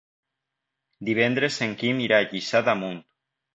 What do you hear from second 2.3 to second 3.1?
Lliçà d'Amunt.